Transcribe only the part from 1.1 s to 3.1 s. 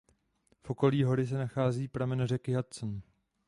se nachází pramen řeky Hudson.